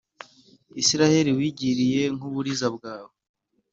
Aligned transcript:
Israheli 0.81 1.31
wigiriye 1.37 2.01
nk’uburiza 2.15 2.67
bwawe. 2.75 3.13